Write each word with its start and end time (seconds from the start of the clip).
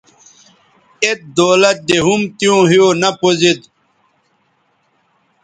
ایت 1.03 1.19
دولت 1.37 1.77
دے 1.87 1.97
ھُم 2.05 2.21
تیوں 2.37 2.61
ھِیو 2.69 2.87
نہ 3.01 3.09
پوزید 3.19 3.59